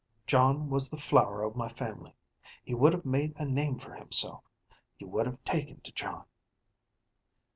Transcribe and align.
John 0.25 0.67
was 0.71 0.89
the 0.89 0.97
flower 0.97 1.43
o' 1.45 1.53
my 1.53 1.69
family. 1.69 2.15
He 2.63 2.73
would 2.73 2.91
have 2.91 3.05
made 3.05 3.33
a 3.35 3.45
name 3.45 3.77
for 3.77 3.93
himself. 3.93 4.43
You 4.97 5.05
would 5.09 5.27
have 5.27 5.43
taken 5.43 5.79
to 5.81 5.91
John." 5.91 6.25